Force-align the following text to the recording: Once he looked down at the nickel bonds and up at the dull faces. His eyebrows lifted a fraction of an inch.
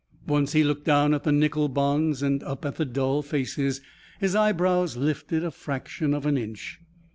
Once 0.25 0.53
he 0.53 0.63
looked 0.63 0.83
down 0.83 1.13
at 1.13 1.21
the 1.21 1.31
nickel 1.31 1.69
bonds 1.69 2.23
and 2.23 2.41
up 2.41 2.65
at 2.65 2.77
the 2.77 2.85
dull 2.85 3.21
faces. 3.21 3.81
His 4.19 4.33
eyebrows 4.35 4.97
lifted 4.97 5.43
a 5.43 5.51
fraction 5.51 6.15
of 6.15 6.25
an 6.25 6.39
inch. 6.39 6.79